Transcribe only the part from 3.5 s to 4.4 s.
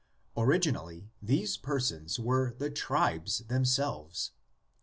selves.